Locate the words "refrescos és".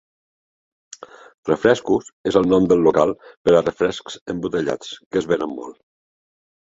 1.49-2.39